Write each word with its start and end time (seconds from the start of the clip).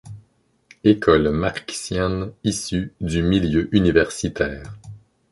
Écoles 0.83 1.29
marxiennes 1.29 2.31
issues 2.43 2.91
du 3.01 3.21
milieu 3.21 3.69
universitaire. 3.71 4.75